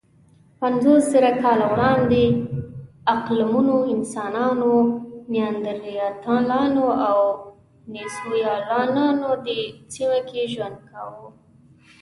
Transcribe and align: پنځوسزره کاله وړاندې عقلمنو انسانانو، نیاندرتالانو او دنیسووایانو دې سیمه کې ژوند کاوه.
پنځوسزره 0.59 1.31
کاله 1.43 1.65
وړاندې 1.73 2.23
عقلمنو 3.13 3.77
انسانانو، 3.93 4.73
نیاندرتالانو 5.33 6.85
او 7.07 7.17
دنیسووایانو 7.87 9.29
دې 9.45 9.61
سیمه 9.93 10.19
کې 10.29 10.41
ژوند 10.53 10.77
کاوه. 10.89 11.25